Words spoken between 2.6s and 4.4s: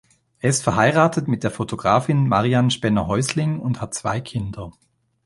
Spenner-Häusling und hat zwei